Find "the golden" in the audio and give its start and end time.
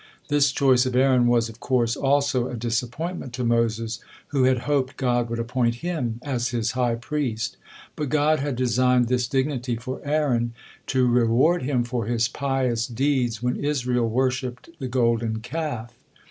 14.79-15.39